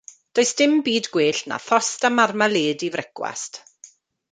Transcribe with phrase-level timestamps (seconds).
[0.37, 3.53] Does dim byd gwell na thost a marmalêd i frecwast.